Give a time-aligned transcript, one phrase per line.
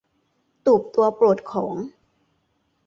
[0.65, 1.75] ตูบตัวโปรดของ